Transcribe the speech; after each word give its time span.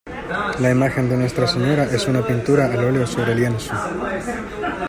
La 0.59 0.71
Imagen 0.71 1.09
de 1.09 1.15
Nuestra 1.15 1.45
Señora 1.45 1.83
es 1.83 2.07
una 2.07 2.25
pintura 2.25 2.65
al 2.65 2.83
óleo 2.85 3.05
sobre 3.05 3.35
lienzo. 3.35 3.71